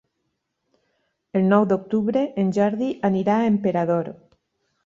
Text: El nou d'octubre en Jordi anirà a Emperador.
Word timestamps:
El 1.41 1.45
nou 1.51 1.67
d'octubre 1.73 2.25
en 2.45 2.51
Jordi 2.57 2.91
anirà 3.11 3.39
a 3.43 3.47
Emperador. 3.55 4.15